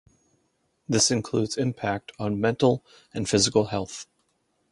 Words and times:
This 0.89 1.11
includes 1.11 1.57
impact 1.59 2.11
on 2.17 2.41
mental 2.41 2.83
and 3.13 3.29
physical 3.29 3.65
health. 3.65 4.07